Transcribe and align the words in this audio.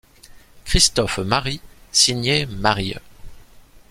Christophe 0.65 1.19
Marie 1.19 1.61
signait 1.91 2.47
Marye. 2.47 2.97